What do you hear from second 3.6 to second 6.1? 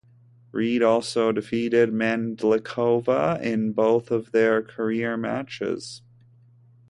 both of their career matches.